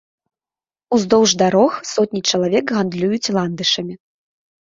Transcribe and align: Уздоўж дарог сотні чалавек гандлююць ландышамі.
Уздоўж 0.95 1.33
дарог 1.41 1.71
сотні 1.93 2.21
чалавек 2.29 2.65
гандлююць 2.79 3.33
ландышамі. 3.37 3.95